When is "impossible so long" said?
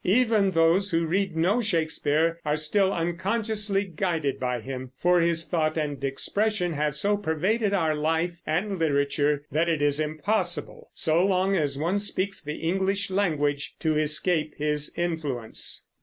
9.99-11.55